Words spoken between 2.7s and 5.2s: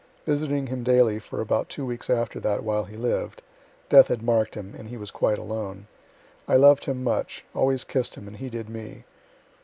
he lived, (death had mark'd him, and he was